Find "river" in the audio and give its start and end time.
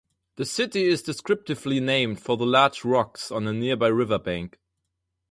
3.89-4.17